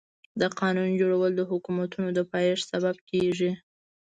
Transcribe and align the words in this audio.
د 0.39 0.41
قانون 0.59 0.89
جوړول 1.01 1.31
د 1.35 1.41
حکومتونو 1.51 2.09
د 2.17 2.19
پايښت 2.31 2.65
سبب 2.71 2.95
کيږي. 3.09 3.51